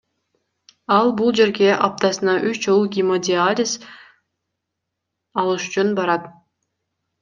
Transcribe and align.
Ал 0.95 1.11
бул 1.19 1.29
жерге 1.39 1.67
аптасына 1.89 2.35
үч 2.53 2.59
жолу 2.65 2.89
гемодиализ 2.97 3.77
алыш 5.45 5.73
үчүн 5.73 5.97
барат. 6.03 6.31